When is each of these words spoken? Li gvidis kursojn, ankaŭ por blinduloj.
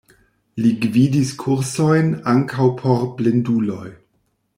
Li 0.63 0.69
gvidis 0.85 1.33
kursojn, 1.43 2.09
ankaŭ 2.33 2.65
por 2.81 3.05
blinduloj. 3.21 3.85